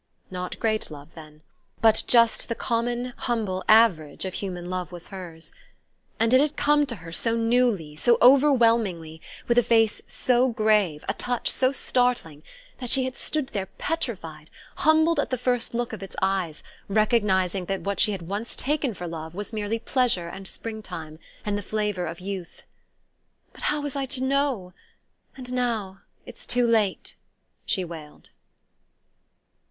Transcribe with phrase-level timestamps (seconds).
[0.31, 1.43] Not great love, then...
[1.79, 5.53] but just the common humble average of human love was hers.
[6.19, 11.05] And it had come to her so newly, so overwhelmingly, with a face so grave,
[11.07, 12.41] a touch so startling,
[12.79, 17.65] that she had stood there petrified, humbled at the first look of its eyes, recognizing
[17.65, 21.59] that what she had once taken for love was merely pleasure and spring time, and
[21.59, 22.63] the flavour of youth.
[23.53, 24.73] "But how was I to know?
[25.37, 27.13] And now it's too late!"
[27.67, 28.31] she wailed.